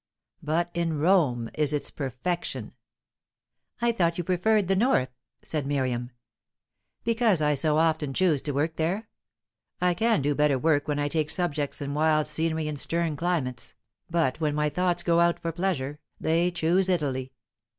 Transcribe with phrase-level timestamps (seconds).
[0.41, 2.71] But in Rome is its perfection."
[3.83, 5.11] "I thought you preferred the north,"
[5.43, 6.09] said Miriam.
[7.03, 9.09] "Because I so often choose to work there?
[9.79, 13.75] I can do better work when I take subjects in wild scenery and stern climates,
[14.09, 17.31] but when my thoughts go out for pleasure, they choose Italy.